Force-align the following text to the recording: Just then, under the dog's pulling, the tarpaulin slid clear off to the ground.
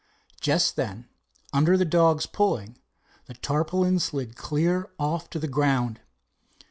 Just 0.39 0.77
then, 0.77 1.07
under 1.53 1.77
the 1.77 1.85
dog's 1.85 2.25
pulling, 2.25 2.79
the 3.27 3.35
tarpaulin 3.35 3.99
slid 3.99 4.35
clear 4.35 4.89
off 4.97 5.29
to 5.29 5.37
the 5.37 5.47
ground. 5.47 5.99